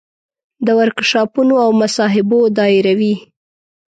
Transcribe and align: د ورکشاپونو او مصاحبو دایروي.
د 0.65 0.67
ورکشاپونو 0.79 1.55
او 1.65 1.69
مصاحبو 1.81 2.39
دایروي. 2.57 3.15